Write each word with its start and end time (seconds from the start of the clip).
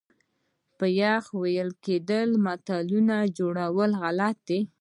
پخوا 0.77 1.13
ویل 1.41 1.69
کېدل 1.85 2.29
ملتونو 2.45 3.17
جوړول 3.37 3.91
غلط 4.01 4.37
دي. 4.47 4.59